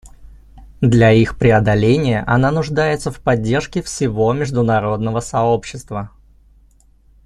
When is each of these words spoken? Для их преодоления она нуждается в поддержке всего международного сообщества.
Для 0.81 1.11
их 1.11 1.37
преодоления 1.37 2.23
она 2.25 2.49
нуждается 2.49 3.11
в 3.11 3.19
поддержке 3.21 3.83
всего 3.83 4.33
международного 4.33 5.19
сообщества. 5.19 6.09